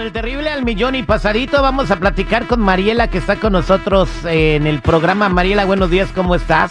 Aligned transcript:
con 0.00 0.06
el 0.06 0.12
terrible 0.12 0.48
al 0.48 0.64
millón 0.64 0.94
y 0.94 1.02
pasadito. 1.02 1.60
Vamos 1.60 1.90
a 1.90 1.96
platicar 1.96 2.46
con 2.46 2.58
Mariela 2.58 3.08
que 3.08 3.18
está 3.18 3.36
con 3.36 3.52
nosotros 3.52 4.08
en 4.24 4.66
el 4.66 4.80
programa. 4.80 5.28
Mariela, 5.28 5.66
buenos 5.66 5.90
días, 5.90 6.10
¿cómo 6.14 6.34
estás? 6.34 6.70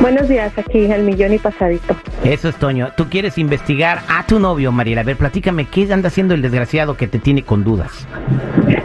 Buenos 0.00 0.26
días, 0.26 0.56
aquí 0.56 0.90
al 0.90 1.02
millón 1.02 1.34
y 1.34 1.38
pasadito. 1.38 1.94
Eso 2.24 2.48
es 2.48 2.56
Toño. 2.56 2.92
Tú 2.96 3.10
quieres 3.10 3.36
investigar 3.36 3.98
a 4.08 4.24
tu 4.26 4.38
novio, 4.38 4.72
Mariela. 4.72 5.02
A 5.02 5.04
ver, 5.04 5.16
platícame, 5.16 5.66
¿qué 5.66 5.92
anda 5.92 6.08
haciendo 6.08 6.32
el 6.32 6.40
desgraciado 6.40 6.96
que 6.96 7.06
te 7.06 7.18
tiene 7.18 7.42
con 7.42 7.62
dudas? 7.62 8.08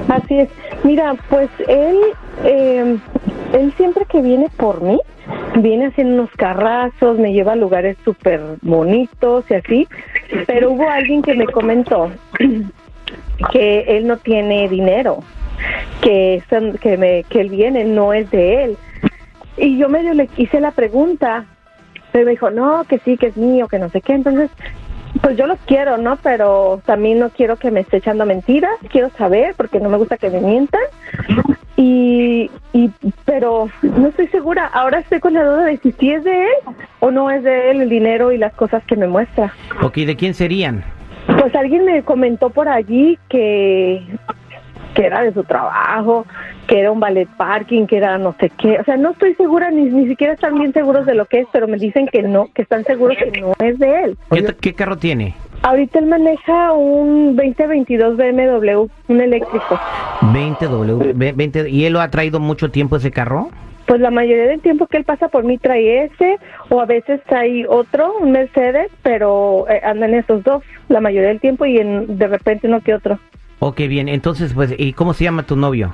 Así 0.10 0.40
es. 0.40 0.50
Mira, 0.84 1.16
pues 1.30 1.50
él, 1.70 1.98
eh, 2.44 2.98
él 3.54 3.74
siempre 3.78 4.04
que 4.04 4.22
viene 4.22 4.50
por 4.58 4.82
mí, 4.82 5.00
viene 5.56 5.88
haciendo 5.88 6.16
unos 6.16 6.32
carrazos, 6.32 7.18
me 7.20 7.32
lleva 7.32 7.54
a 7.54 7.56
lugares 7.56 7.96
súper 8.04 8.42
bonitos 8.62 9.46
y 9.50 9.54
así, 9.54 9.88
pero 10.46 10.72
hubo 10.72 10.90
alguien 10.90 11.22
que 11.22 11.34
me 11.34 11.46
comentó 11.46 12.12
que 13.52 13.82
él 13.98 14.08
no 14.08 14.18
tiene 14.18 14.68
dinero, 14.70 15.20
que, 16.02 16.42
son- 16.50 16.78
que, 16.78 16.98
me, 16.98 17.24
el 17.30 17.50
bien 17.50 17.96
no 17.96 18.14
es 18.14 18.30
de 18.32 18.64
él. 18.64 18.78
Y 19.58 19.78
yo 19.78 19.90
medio 19.90 20.14
le 20.14 20.30
hice 20.38 20.60
la 20.60 20.72
pregunta, 20.72 21.46
pero 22.12 22.26
me 22.26 22.32
dijo, 22.32 22.50
no, 22.50 22.84
que 22.86 23.00
sí, 23.00 23.18
que 23.18 23.28
es 23.28 23.38
mío, 23.38 23.68
que 23.68 23.80
no 23.80 23.90
sé 23.90 24.02
qué. 24.02 24.14
Entonces, 24.14 24.50
pues 25.22 25.38
yo 25.38 25.48
los 25.48 25.60
quiero, 25.66 25.98
¿no? 25.98 26.18
Pero 26.18 26.82
también 26.86 27.20
no 27.20 27.30
quiero 27.30 27.56
que 27.56 27.72
me 27.72 27.80
esté 27.82 27.98
echando 27.98 28.26
mentiras, 28.26 28.72
quiero 28.90 29.10
saber, 29.18 29.54
porque 29.56 29.80
no 29.80 29.90
me 29.90 29.98
gusta 29.98 30.18
que 30.18 30.30
me 30.30 30.42
mientan. 30.42 30.82
Y, 31.78 32.50
y, 32.74 32.90
pero 33.26 33.70
no 33.82 34.08
estoy 34.08 34.28
segura. 34.28 34.66
Ahora 34.74 35.00
estoy 35.00 35.20
con 35.20 35.34
la 35.34 35.44
duda 35.44 35.66
de 35.66 35.78
si 35.78 35.92
sí 35.94 36.12
es 36.12 36.24
de 36.24 36.44
él 36.44 36.76
o 37.02 37.12
no 37.12 37.30
es 37.32 37.44
de 37.44 37.72
él 37.72 37.82
el 37.82 37.90
dinero 37.90 38.32
y 38.32 38.38
las 38.38 38.54
cosas 38.54 38.84
que 38.86 38.96
me 38.96 39.08
muestra. 39.08 39.54
Ok, 39.82 39.96
¿de 39.98 40.16
quién 40.16 40.34
serían? 40.34 40.84
Pues 41.40 41.54
alguien 41.56 41.86
me 41.86 42.02
comentó 42.04 42.50
por 42.50 42.68
allí 42.70 43.18
que, 43.30 44.02
que 44.94 45.06
era 45.06 45.22
de 45.22 45.34
su 45.34 45.44
trabajo, 45.44 46.26
que 46.68 46.80
era 46.80 46.92
un 46.92 47.00
ballet 47.00 47.28
parking, 47.38 47.86
que 47.88 47.98
era 47.98 48.18
no 48.18 48.36
sé 48.40 48.50
qué. 48.58 48.80
O 48.80 48.84
sea, 48.84 48.98
no 48.98 49.12
estoy 49.12 49.36
segura, 49.36 49.70
ni, 49.72 49.84
ni 49.86 50.08
siquiera 50.08 50.34
están 50.34 50.56
bien 50.56 50.74
seguros 50.74 51.06
de 51.06 51.16
lo 51.16 51.26
que 51.26 51.40
es, 51.42 51.48
pero 51.52 51.68
me 51.68 51.78
dicen 51.78 52.08
que 52.08 52.22
no, 52.24 52.48
que 52.54 52.62
están 52.62 52.84
seguros 52.86 53.18
que 53.18 53.40
no 53.42 53.54
es 53.60 53.78
de 53.80 54.04
él. 54.04 54.18
¿Qué, 54.32 54.56
qué 54.60 54.74
carro 54.74 54.98
tiene? 54.98 55.36
Ahorita 55.64 56.00
él 56.00 56.06
maneja 56.06 56.74
un 56.74 57.36
2022 57.36 58.18
BMW, 58.18 58.88
un 59.08 59.22
eléctrico. 59.22 59.80
20W, 60.22 61.14
ve- 61.16 61.34
20, 61.36 61.70
¿y 61.70 61.86
él 61.86 61.94
lo 61.94 62.02
ha 62.02 62.10
traído 62.10 62.40
mucho 62.40 62.70
tiempo 62.70 62.96
ese 62.98 63.12
carro? 63.12 63.50
Pues 63.86 64.02
la 64.02 64.10
mayoría 64.10 64.48
del 64.48 64.62
tiempo 64.62 64.88
que 64.88 64.98
él 64.98 65.04
pasa 65.04 65.28
por 65.28 65.44
mí 65.44 65.58
trae 65.58 66.06
ese, 66.06 66.38
o 66.70 66.82
a 66.82 66.86
veces 66.86 67.22
trae 67.28 67.68
otro, 67.68 68.18
un 68.20 68.32
Mercedes, 68.32 68.90
pero 69.04 69.66
eh, 69.70 69.80
andan 69.84 70.14
esos 70.14 70.44
dos 70.44 70.64
la 70.90 71.02
mayoría 71.02 71.30
del 71.30 71.40
tiempo 71.40 71.66
y 71.66 71.78
en, 71.78 72.18
de 72.18 72.28
repente 72.28 72.68
uno 72.68 72.82
que 72.82 72.96
otro. 72.96 73.20
Ok, 73.60 73.78
bien, 73.88 74.10
entonces, 74.10 74.54
pues, 74.54 74.74
¿y 74.78 74.94
cómo 74.94 75.14
se 75.14 75.24
llama 75.24 75.44
tu 75.44 75.56
novio? 75.56 75.94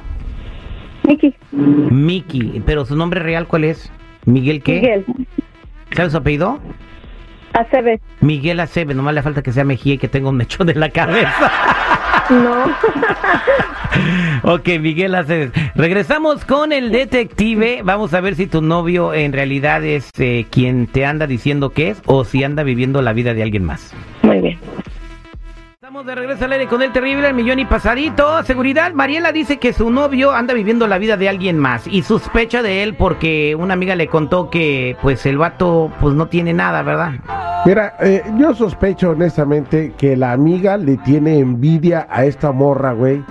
Miki, 1.03 1.35
Miki, 1.51 2.61
pero 2.65 2.85
su 2.85 2.95
nombre 2.95 3.19
real, 3.19 3.47
¿cuál 3.47 3.65
es? 3.65 3.91
¿Miguel 4.25 4.61
qué? 4.61 4.75
Miguel, 4.75 5.05
¿Sabes 5.91 6.11
su 6.11 6.17
apellido? 6.19 6.59
ACB. 7.53 7.99
Miguel 8.21 8.59
Acebe, 8.59 8.93
nomás 8.93 9.13
le 9.13 9.21
falta 9.21 9.41
que 9.41 9.51
sea 9.51 9.63
Mejía 9.63 9.95
y 9.95 9.97
que 9.97 10.07
tenga 10.07 10.29
un 10.29 10.37
mechón 10.37 10.69
en 10.69 10.79
la 10.79 10.89
cabeza. 10.89 11.51
No. 12.31 12.65
ok, 14.53 14.69
Miguel 14.79 15.15
Aceves. 15.15 15.51
Regresamos 15.75 16.45
con 16.45 16.71
el 16.71 16.91
detective. 16.91 17.81
Vamos 17.83 18.13
a 18.13 18.21
ver 18.21 18.35
si 18.35 18.47
tu 18.47 18.61
novio 18.61 19.13
en 19.13 19.33
realidad 19.33 19.83
es 19.83 20.09
eh, 20.17 20.45
quien 20.49 20.87
te 20.87 21.05
anda 21.05 21.27
diciendo 21.27 21.71
que 21.71 21.89
es 21.89 22.01
o 22.05 22.23
si 22.23 22.43
anda 22.43 22.63
viviendo 22.63 23.01
la 23.01 23.11
vida 23.11 23.33
de 23.33 23.43
alguien 23.43 23.65
más. 23.65 23.93
Muy 24.21 24.39
bien. 24.39 24.59
Estamos 25.73 26.05
de 26.05 26.15
regreso 26.15 26.45
al 26.45 26.53
aire 26.53 26.67
con 26.67 26.81
el 26.81 26.93
terrible 26.93 27.27
el 27.27 27.33
millón 27.33 27.59
y 27.59 27.65
pasadito. 27.65 28.41
Seguridad, 28.43 28.93
Mariela 28.93 29.33
dice 29.33 29.57
que 29.57 29.73
su 29.73 29.91
novio 29.91 30.31
anda 30.31 30.53
viviendo 30.53 30.87
la 30.87 30.97
vida 30.99 31.17
de 31.17 31.27
alguien 31.27 31.59
más 31.59 31.85
y 31.85 32.03
sospecha 32.03 32.63
de 32.63 32.83
él 32.83 32.95
porque 32.95 33.57
una 33.59 33.73
amiga 33.73 33.95
le 33.95 34.07
contó 34.07 34.49
que 34.49 34.95
pues 35.01 35.25
el 35.25 35.37
vato 35.37 35.91
pues 35.99 36.15
no 36.15 36.27
tiene 36.27 36.53
nada, 36.53 36.81
¿verdad? 36.81 37.15
Mira, 37.63 37.93
eh, 37.99 38.23
yo 38.39 38.55
sospecho 38.55 39.11
honestamente 39.11 39.93
que 39.95 40.17
la 40.17 40.31
amiga 40.31 40.77
le 40.77 40.97
tiene 40.97 41.37
envidia 41.37 42.07
a 42.09 42.25
esta 42.25 42.51
morra, 42.51 42.93
güey. 42.93 43.23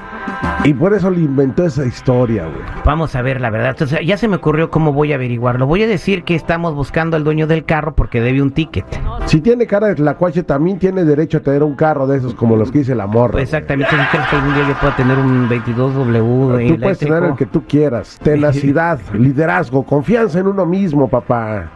Y 0.63 0.75
por 0.75 0.95
eso 0.95 1.11
le 1.11 1.21
inventó 1.21 1.65
esa 1.65 1.85
historia, 1.85 2.45
güey. 2.45 2.63
Vamos 2.85 3.17
a 3.17 3.23
ver 3.23 3.41
la 3.41 3.51
verdad. 3.51 3.71
Entonces 3.71 4.01
ya 4.05 4.17
se 4.17 4.29
me 4.29 4.37
ocurrió 4.37 4.71
cómo 4.71 4.93
voy 4.93 5.13
a 5.13 5.17
averiguarlo. 5.17 5.67
Voy 5.67 5.83
a 5.83 5.87
decir 5.87 6.23
que 6.23 6.35
estamos 6.35 6.75
buscando 6.75 7.17
al 7.17 7.25
dueño 7.25 7.47
del 7.47 7.65
carro 7.65 7.95
porque 7.95 8.21
debe 8.21 8.41
un 8.41 8.53
ticket. 8.53 8.85
Si 9.27 9.41
tiene 9.41 9.67
cara 9.67 9.89
de 9.89 9.97
tlacuache, 9.97 10.43
también 10.43 10.79
tiene 10.79 11.05
derecho 11.05 11.39
a 11.39 11.41
tener 11.41 11.63
un 11.63 11.75
carro 11.75 12.07
de 12.07 12.19
esos 12.19 12.35
como 12.35 12.57
los 12.57 12.71
que 12.71 12.79
dice 12.79 12.95
la 12.95 13.07
morra. 13.07 13.33
güey. 13.33 13.45
Exactamente, 13.45 13.91
¿tú 13.91 14.03
crees 14.13 14.29
que 14.29 14.37
algún 14.37 14.55
día 14.55 14.69
yo 14.69 14.75
pueda 14.75 14.97
tener 14.97 15.19
un 15.19 15.49
22W 15.49 16.69
Tú 16.69 16.81
puedes 16.81 16.99
tener 16.99 17.25
el 17.25 17.37
que 17.37 17.47
tú 17.47 17.65
quieras. 17.67 18.19
Tenacidad, 18.23 19.01
liderazgo, 19.15 19.83
confianza 19.85 20.39
en 20.39 20.47
uno 20.47 20.67
mismo, 20.67 21.09
papá. 21.09 21.71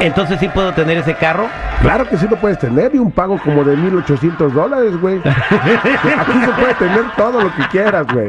Entonces 0.00 0.40
sí 0.40 0.48
puedo 0.48 0.72
tener 0.72 0.98
ese 0.98 1.14
carro. 1.14 1.48
Claro 1.82 2.08
que 2.08 2.16
sí 2.16 2.26
lo 2.28 2.36
puedes 2.36 2.58
tener 2.58 2.94
y 2.94 2.98
un 2.98 3.10
pago 3.10 3.38
como 3.38 3.64
de 3.64 3.76
1800 3.76 4.52
dólares, 4.52 4.98
güey. 5.00 5.18
Aquí 5.18 6.32
se 6.44 6.52
puede 6.58 6.74
tener 6.74 7.04
todo 7.16 7.42
lo 7.42 7.54
que 7.54 7.62
quieras, 7.70 8.06
güey. 8.12 8.28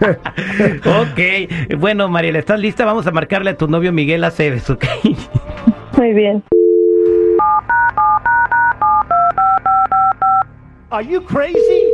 ok, 0.00 1.76
bueno 1.78 2.08
Mariela, 2.08 2.38
¿estás 2.38 2.60
lista? 2.60 2.84
Vamos 2.84 3.06
a 3.06 3.10
marcarle 3.10 3.50
a 3.50 3.56
tu 3.56 3.66
novio 3.66 3.92
Miguel 3.92 4.22
Aceves, 4.22 4.70
¿ok? 4.70 4.84
Muy 5.96 6.12
bien. 6.12 6.44
Are 10.90 11.04
you 11.04 11.20
crazy? 11.22 11.92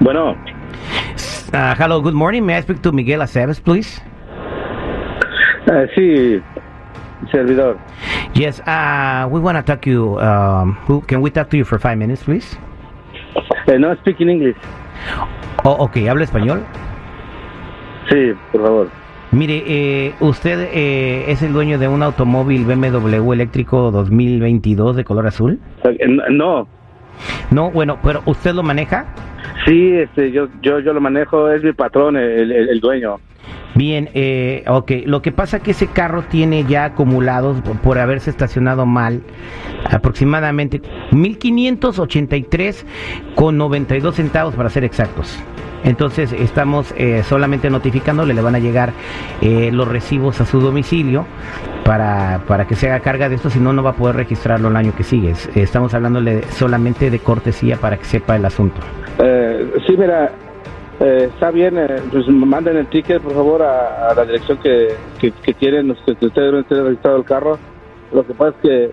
Bueno, 0.00 0.36
Uh, 1.52 1.74
hello, 1.76 2.00
good 2.00 2.14
morning. 2.14 2.44
May 2.44 2.56
I 2.56 2.60
speak 2.62 2.82
to 2.82 2.92
Miguel 2.92 3.20
Aceves, 3.20 3.60
please? 3.62 4.00
eh, 5.66 5.86
sí, 5.94 6.42
servidor. 7.30 7.78
Yes, 8.34 8.60
uh, 8.66 9.28
we 9.30 9.40
want 9.40 9.56
to 9.56 9.62
talk 9.62 9.86
you. 9.86 10.18
Um, 10.20 10.72
who, 10.86 11.00
can 11.02 11.20
we 11.22 11.30
talk 11.30 11.50
to 11.50 11.56
you 11.56 11.64
for 11.64 11.78
five 11.78 11.98
minutes, 11.98 12.22
please? 12.24 12.56
Eh, 13.66 13.78
no 13.78 13.94
speak 13.96 14.20
in 14.20 14.30
English. 14.30 14.56
Oh, 15.64 15.76
ok, 15.86 15.96
¿habla 16.08 16.24
español? 16.24 16.64
Sí, 18.10 18.32
por 18.52 18.62
favor. 18.62 18.90
Mire, 19.32 19.62
eh, 19.66 20.14
usted 20.20 20.68
eh, 20.72 21.24
es 21.30 21.42
el 21.42 21.52
dueño 21.52 21.78
de 21.78 21.88
un 21.88 22.02
automóvil 22.02 22.64
BMW 22.64 23.32
eléctrico 23.32 23.90
2022 23.90 24.96
de 24.96 25.04
color 25.04 25.26
azul. 25.26 25.58
Eh, 25.84 25.98
No, 26.30 26.66
No, 27.50 27.70
bueno, 27.70 27.98
pero 28.02 28.22
¿usted 28.26 28.52
lo 28.54 28.62
maneja? 28.62 29.06
Sí, 29.66 29.92
este, 29.94 30.30
yo, 30.32 30.48
yo, 30.62 30.78
yo 30.80 30.92
lo 30.92 31.00
manejo, 31.00 31.50
es 31.50 31.62
mi 31.62 31.72
patrón, 31.72 32.16
el, 32.16 32.50
el- 32.52 32.68
el 32.70 32.80
dueño. 32.80 33.16
Bien, 33.74 34.08
eh, 34.14 34.64
ok. 34.66 34.90
Lo 35.04 35.20
que 35.20 35.32
pasa 35.32 35.60
que 35.60 35.72
ese 35.72 35.86
carro 35.88 36.22
tiene 36.22 36.64
ya 36.64 36.84
acumulados 36.86 37.58
por, 37.82 37.98
haberse 37.98 38.30
estacionado 38.30 38.86
mal 38.86 39.20
aproximadamente 39.90 40.80
1.583 41.10 42.84
con 43.34 43.58
92 43.58 44.14
centavos 44.14 44.54
para 44.54 44.70
ser 44.70 44.84
exactos. 44.84 45.38
Entonces 45.84 46.32
estamos 46.32 46.92
eh, 46.96 47.22
solamente 47.22 47.68
notificándole, 47.70 48.34
le 48.34 48.40
van 48.40 48.54
a 48.54 48.58
llegar 48.58 48.92
eh, 49.42 49.70
los 49.72 49.86
recibos 49.86 50.40
a 50.40 50.46
su 50.46 50.58
domicilio 50.60 51.26
para, 51.84 52.40
para 52.48 52.66
que 52.66 52.74
se 52.74 52.88
haga 52.90 53.00
carga 53.00 53.28
de 53.28 53.36
esto, 53.36 53.50
si 53.50 53.60
no, 53.60 53.72
no 53.72 53.82
va 53.82 53.90
a 53.90 53.94
poder 53.94 54.16
registrarlo 54.16 54.68
el 54.68 54.76
año 54.76 54.92
que 54.96 55.04
sigue. 55.04 55.30
Es- 55.30 55.50
Estamos 55.54 55.94
hablándole 55.94 56.42
solamente 56.50 57.10
de 57.10 57.18
cortesía 57.20 57.76
para 57.76 57.98
que 57.98 58.04
sepa 58.04 58.34
el 58.36 58.44
asunto. 58.46 58.80
Eh, 59.18 59.45
sí, 59.86 59.96
mira, 59.96 60.30
eh, 61.00 61.30
está 61.32 61.50
bien, 61.50 61.76
eh, 61.78 62.02
pues 62.10 62.26
manden 62.28 62.76
el 62.76 62.86
ticket, 62.86 63.20
por 63.22 63.34
favor, 63.34 63.62
a, 63.62 64.10
la 64.14 64.24
dirección 64.24 64.58
que, 64.58 64.94
que, 65.18 65.30
que 65.32 65.54
que 66.18 66.26
ustedes 66.26 66.50
deben 66.50 66.64
tener 66.64 66.84
registrado 66.84 67.16
el 67.18 67.24
carro. 67.24 67.58
Lo 68.12 68.26
que 68.26 68.34
pasa 68.34 68.50
es 68.50 68.56
que, 68.62 68.90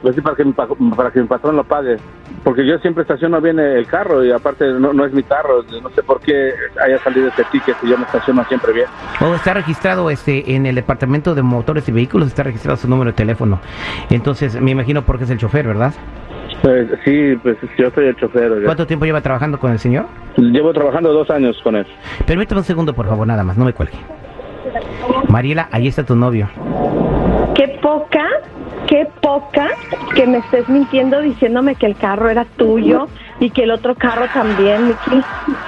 pues 0.00 0.16
para 0.22 0.36
que, 0.36 0.44
mi, 0.44 0.52
pa- 0.52 0.68
para 0.96 1.10
que 1.10 1.20
mi 1.20 1.26
patrón 1.26 1.56
lo 1.56 1.64
pague. 1.64 1.96
Porque 2.42 2.66
yo 2.66 2.78
siempre 2.78 3.02
estaciono 3.02 3.40
bien 3.40 3.58
el 3.58 3.86
carro 3.86 4.24
y 4.24 4.30
aparte 4.30 4.66
no, 4.72 4.92
no 4.92 5.04
es 5.04 5.12
mi 5.12 5.22
carro, 5.22 5.62
no 5.82 5.90
sé 5.90 6.02
por 6.02 6.20
qué 6.20 6.52
haya 6.82 6.98
salido 7.02 7.28
este 7.28 7.44
ticket 7.44 7.76
y 7.82 7.88
yo 7.88 7.98
me 7.98 8.04
estaciono 8.04 8.44
siempre 8.46 8.72
bien. 8.72 8.86
O 9.20 9.34
está 9.34 9.54
registrado 9.54 10.08
este 10.10 10.54
en 10.54 10.64
el 10.66 10.74
departamento 10.74 11.34
de 11.34 11.42
motores 11.42 11.88
y 11.88 11.92
vehículos, 11.92 12.28
está 12.28 12.42
registrado 12.42 12.76
su 12.76 12.88
número 12.88 13.10
de 13.10 13.16
teléfono. 13.16 13.60
Entonces, 14.10 14.58
me 14.60 14.70
imagino 14.70 15.02
porque 15.02 15.24
es 15.24 15.30
el 15.30 15.38
chofer, 15.38 15.66
¿verdad? 15.66 15.92
Pues, 16.64 16.88
sí, 17.04 17.38
pues 17.42 17.58
yo 17.76 17.90
soy 17.90 18.06
el 18.06 18.16
chofer. 18.16 18.62
¿Cuánto 18.64 18.86
tiempo 18.86 19.04
lleva 19.04 19.20
trabajando 19.20 19.60
con 19.60 19.70
el 19.72 19.78
señor? 19.78 20.06
Llevo 20.38 20.72
trabajando 20.72 21.12
dos 21.12 21.28
años 21.28 21.60
con 21.62 21.76
él. 21.76 21.86
Permítame 22.26 22.62
un 22.62 22.64
segundo, 22.64 22.94
por 22.94 23.06
favor, 23.06 23.26
nada 23.26 23.44
más, 23.44 23.58
no 23.58 23.66
me 23.66 23.74
cuelgue. 23.74 23.98
Mariela, 25.28 25.68
ahí 25.72 25.88
está 25.88 26.04
tu 26.04 26.16
novio. 26.16 26.48
Qué 27.54 27.68
poca, 27.82 28.26
qué 28.86 29.06
poca 29.20 29.68
que 30.14 30.26
me 30.26 30.38
estés 30.38 30.66
mintiendo 30.70 31.20
diciéndome 31.20 31.74
que 31.74 31.84
el 31.84 31.96
carro 31.96 32.30
era 32.30 32.46
tuyo 32.56 33.08
y 33.40 33.50
que 33.50 33.64
el 33.64 33.70
otro 33.70 33.94
carro 33.94 34.24
también, 34.32 34.86
Miki. 34.86 35.22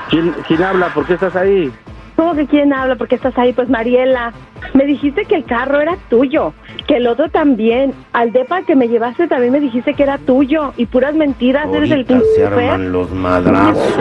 ¿Quién, 0.09 0.35
quién 0.49 0.63
habla? 0.63 0.89
¿Por 0.95 1.05
qué 1.07 1.13
estás 1.13 1.37
ahí? 1.37 1.71
¿Cómo 2.17 2.35
que 2.35 2.47
quién 2.47 2.73
habla? 2.73 2.97
¿Por 2.97 3.07
qué 3.07 3.17
estás 3.17 3.37
ahí? 3.37 3.53
Pues 3.53 3.69
Mariela. 3.69 4.33
Me 4.77 4.85
dijiste 4.85 5.25
que 5.25 5.37
el 5.37 5.45
carro 5.45 5.81
era 5.81 5.97
tuyo, 6.11 6.53
que 6.87 6.97
el 6.97 7.07
otro 7.07 7.31
también. 7.31 7.95
Al 8.13 8.31
depa 8.31 8.61
que 8.61 8.77
me 8.77 8.89
llevaste 8.89 9.27
también 9.27 9.51
me 9.51 9.61
dijiste 9.61 9.95
que 9.95 10.03
era 10.03 10.19
tuyo. 10.19 10.75
Y 10.77 10.85
puras 10.85 11.15
mentiras, 11.15 11.73
eres 11.73 11.91
el 11.91 12.05
pinche 12.05 12.27
se 12.37 12.45
arman 12.45 12.93
los 12.93 13.11
madrazos 13.11 13.97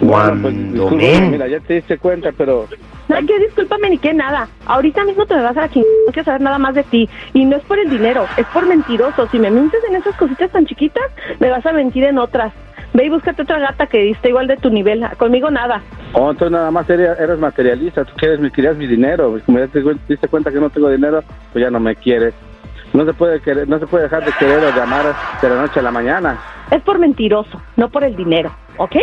Bueno, 0.00 0.40
pues, 0.40 0.54
cuando 0.54 0.90
ven. 0.90 1.32
Mira, 1.32 1.48
ya 1.48 1.58
te 1.58 1.74
diste 1.74 1.98
cuenta, 1.98 2.30
pero 2.30 2.68
No, 3.08 3.16
que 3.26 3.40
discúlpame 3.40 3.90
ni 3.90 3.98
que 3.98 4.14
nada. 4.14 4.46
Ahorita 4.66 5.02
mismo 5.02 5.26
te 5.26 5.34
me 5.34 5.42
vas 5.42 5.56
a 5.56 5.62
la 5.62 5.68
chingada. 5.68 5.92
No 6.06 6.12
quiero 6.12 6.26
saber 6.26 6.40
nada 6.42 6.58
más 6.58 6.76
de 6.76 6.84
ti. 6.84 7.08
Y 7.32 7.44
no 7.44 7.56
es 7.56 7.64
por 7.64 7.80
el 7.80 7.90
dinero, 7.90 8.26
es 8.36 8.46
por 8.46 8.66
mentiroso. 8.66 9.26
Si 9.32 9.40
me 9.40 9.50
mientes 9.50 9.82
en 9.88 9.96
esas 9.96 10.14
cositas 10.14 10.48
tan 10.52 10.64
chiquitas, 10.64 11.10
me 11.40 11.50
vas 11.50 11.66
a 11.66 11.72
mentir 11.72 12.04
en 12.04 12.18
otras. 12.18 12.52
Ve 12.94 13.06
y 13.06 13.08
búscate 13.10 13.42
otra 13.42 13.58
gata 13.58 13.86
que 13.86 14.10
esté 14.10 14.28
igual 14.28 14.46
de 14.46 14.56
tu 14.56 14.70
nivel. 14.70 15.04
Conmigo 15.18 15.50
nada. 15.50 15.82
oh, 16.12 16.30
entonces 16.30 16.52
nada 16.52 16.70
más 16.70 16.88
eres, 16.88 17.18
eres 17.18 17.38
materialista. 17.38 18.04
Tú 18.04 18.12
quieres, 18.16 18.38
mi- 18.40 18.50
querías 18.50 18.76
mi 18.76 18.86
dinero. 18.86 19.30
Pues, 19.32 19.42
Como 19.42 19.58
ya 19.58 19.66
te 19.66 19.82
diste 20.08 20.28
cuenta 20.28 20.50
que 20.52 20.60
no 20.60 20.70
tengo 20.70 20.88
dinero, 20.88 21.22
pues 21.52 21.62
ya 21.64 21.70
no 21.70 21.80
me 21.80 21.96
quieres. 21.96 22.34
No 22.92 23.04
se 23.04 23.12
puede 23.12 23.40
querer, 23.40 23.68
no 23.68 23.80
se 23.80 23.88
puede 23.88 24.04
dejar 24.04 24.24
de 24.24 24.30
querer 24.32 24.58
o 24.64 24.72
de 24.72 24.80
amar 24.80 25.04
de 25.42 25.48
la 25.48 25.56
noche 25.56 25.80
a 25.80 25.82
la 25.82 25.90
mañana. 25.90 26.38
Es 26.70 26.80
por 26.82 27.00
mentiroso, 27.00 27.60
no 27.76 27.88
por 27.88 28.04
el 28.04 28.14
dinero, 28.14 28.54
¿ok? 28.76 28.94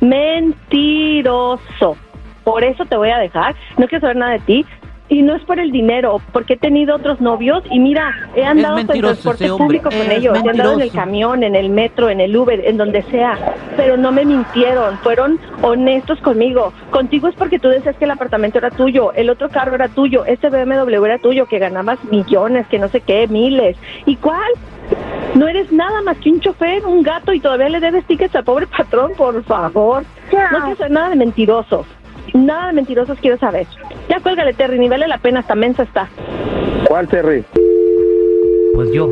Mentiroso. 0.00 1.96
Por 2.44 2.64
eso 2.64 2.84
te 2.84 2.96
voy 2.96 3.10
a 3.10 3.18
dejar. 3.18 3.54
No 3.78 3.86
quiero 3.88 4.00
saber 4.02 4.16
nada 4.16 4.32
de 4.32 4.38
ti. 4.40 4.66
Y 5.08 5.22
no 5.22 5.34
es 5.34 5.42
por 5.44 5.58
el 5.58 5.72
dinero, 5.72 6.20
porque 6.32 6.54
he 6.54 6.56
tenido 6.56 6.96
otros 6.96 7.20
novios 7.20 7.62
y 7.70 7.78
mira, 7.78 8.14
he 8.34 8.44
andado 8.44 8.78
en 8.78 8.86
transporte 8.86 9.48
público 9.48 9.88
con 9.90 10.00
es 10.02 10.18
ellos, 10.18 10.36
he 10.36 10.50
andado 10.50 10.74
en 10.74 10.82
el 10.82 10.92
camión, 10.92 11.42
en 11.42 11.56
el 11.56 11.70
metro, 11.70 12.10
en 12.10 12.20
el 12.20 12.36
Uber, 12.36 12.60
en 12.64 12.76
donde 12.76 13.02
sea, 13.04 13.38
pero 13.76 13.96
no 13.96 14.12
me 14.12 14.26
mintieron, 14.26 14.98
fueron 14.98 15.40
honestos 15.62 16.20
conmigo. 16.20 16.72
Contigo 16.90 17.28
es 17.28 17.34
porque 17.36 17.58
tú 17.58 17.68
decías 17.68 17.96
que 17.96 18.04
el 18.04 18.10
apartamento 18.10 18.58
era 18.58 18.70
tuyo, 18.70 19.12
el 19.14 19.30
otro 19.30 19.48
carro 19.48 19.74
era 19.74 19.88
tuyo, 19.88 20.26
ese 20.26 20.50
BMW 20.50 21.04
era 21.04 21.18
tuyo, 21.18 21.46
que 21.46 21.58
ganabas 21.58 21.98
millones, 22.10 22.66
que 22.66 22.78
no 22.78 22.88
sé 22.88 23.00
qué, 23.00 23.26
miles. 23.28 23.76
¿Y 24.04 24.16
cuál? 24.16 24.52
No 25.34 25.46
eres 25.46 25.70
nada 25.70 26.02
más 26.02 26.16
que 26.18 26.30
un 26.30 26.40
chofer, 26.40 26.84
un 26.84 27.02
gato 27.02 27.32
y 27.32 27.40
todavía 27.40 27.68
le 27.68 27.80
debes 27.80 28.04
tickets 28.06 28.34
al 28.34 28.44
pobre 28.44 28.66
patrón, 28.66 29.12
por 29.16 29.42
favor. 29.44 30.02
No 30.32 30.58
quiero 30.60 30.76
saber 30.76 30.90
nada 30.90 31.10
de 31.10 31.16
mentirosos. 31.16 31.86
Nada 32.34 32.68
de 32.68 32.72
mentirosos 32.74 33.18
quiero 33.20 33.38
saber. 33.38 33.66
Ya 34.08 34.20
cuélgale, 34.20 34.54
Terry, 34.54 34.78
ni 34.78 34.88
vale 34.88 35.08
la 35.08 35.18
pena, 35.18 35.40
hasta 35.40 35.54
mensa 35.54 35.82
está. 35.82 36.08
¿Cuál, 36.86 37.08
Terry? 37.08 37.44
Pues 38.74 38.92
yo. 38.92 39.10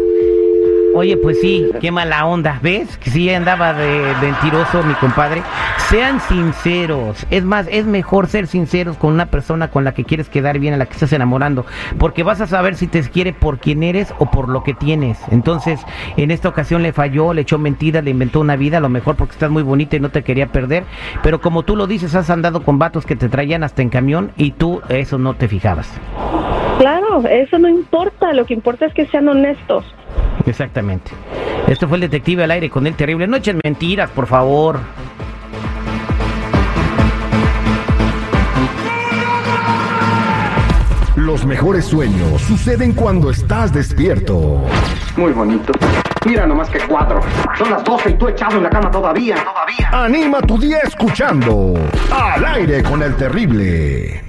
Oye, 0.97 1.19
pues 1.19 1.39
sí, 1.43 1.69
qué 1.79 1.93
mala 1.93 2.25
onda. 2.25 2.59
¿Ves? 2.63 2.97
Que 2.97 3.11
sí 3.11 3.29
andaba 3.29 3.75
de 3.75 4.15
mentiroso 4.23 4.83
mi 4.83 4.95
compadre. 4.95 5.43
Sean 5.91 6.21
sinceros. 6.21 7.27
Es 7.31 7.45
más, 7.45 7.67
es 7.71 7.85
mejor 7.85 8.29
ser 8.29 8.47
sinceros 8.47 8.97
con 8.97 9.13
una 9.13 9.27
persona 9.27 9.69
con 9.69 9.85
la 9.85 9.93
que 9.93 10.05
quieres 10.05 10.31
quedar 10.31 10.59
bien, 10.59 10.73
a 10.73 10.79
la 10.79 10.87
que 10.87 10.95
estás 10.95 11.13
enamorando. 11.13 11.67
Porque 11.99 12.23
vas 12.23 12.41
a 12.41 12.47
saber 12.47 12.77
si 12.77 12.87
te 12.87 13.03
quiere 13.03 13.35
por 13.35 13.59
quién 13.59 13.83
eres 13.83 14.15
o 14.19 14.31
por 14.31 14.49
lo 14.49 14.65
que 14.65 14.73
tienes. 14.73 15.19
Entonces, 15.31 15.85
en 16.17 16.31
esta 16.31 16.49
ocasión 16.49 16.83
le 16.83 16.95
falló, 16.95 17.35
le 17.35 17.43
echó 17.43 17.59
mentiras, 17.59 18.03
le 18.03 18.13
inventó 18.13 18.41
una 18.41 18.57
vida, 18.57 18.79
a 18.79 18.81
lo 18.81 18.89
mejor 18.89 19.17
porque 19.17 19.35
estás 19.35 19.51
muy 19.51 19.63
bonita 19.63 19.97
y 19.97 20.01
no 20.01 20.09
te 20.09 20.25
quería 20.25 20.47
perder. 20.47 20.85
Pero 21.23 21.43
como 21.43 21.63
tú 21.63 21.77
lo 21.77 21.87
dices, 21.87 22.15
has 22.15 22.31
andado 22.31 22.63
con 22.63 22.79
vatos 22.79 23.05
que 23.05 23.17
te 23.17 23.29
traían 23.29 23.65
hasta 23.65 23.83
en 23.83 23.91
camión 23.91 24.33
y 24.39 24.53
tú 24.53 24.81
eso 24.89 25.19
no 25.19 25.35
te 25.35 25.47
fijabas. 25.47 25.93
Claro, 26.79 27.23
eso 27.29 27.59
no 27.59 27.69
importa, 27.69 28.33
lo 28.33 28.47
que 28.47 28.55
importa 28.55 28.87
es 28.87 28.95
que 28.95 29.07
sean 29.07 29.29
honestos. 29.29 29.85
Exactamente. 30.47 31.11
Esto 31.67 31.89
fue 31.89 31.97
el 31.97 32.03
detective 32.03 32.45
al 32.45 32.51
aire 32.53 32.71
con 32.71 32.87
el 32.87 32.95
terrible. 32.95 33.27
No 33.27 33.37
echen 33.37 33.61
mentiras, 33.63 34.11
por 34.11 34.27
favor. 34.27 34.79
Los 41.17 41.45
mejores 41.45 41.87
sueños 41.87 42.41
suceden 42.43 42.93
cuando 42.93 43.31
estás 43.31 43.73
despierto. 43.73 44.63
Muy 45.17 45.33
bonito. 45.33 45.73
Mira 46.25 46.47
nomás 46.47 46.69
que 46.69 46.79
cuatro. 46.81 47.21
Son 47.59 47.71
las 47.71 47.83
12 47.83 48.11
y 48.11 48.15
tú 48.15 48.29
echado 48.29 48.59
en 48.59 48.65
la 48.65 48.71
cama 48.71 48.91
todavía. 48.91 49.37
Todavía. 49.43 50.05
Anima 50.05 50.41
tu 50.43 50.59
día 50.59 50.79
escuchando 50.85 51.75
Al 52.13 52.45
aire 52.45 52.83
con 52.83 53.03
el 53.03 53.17
terrible. 53.17 54.26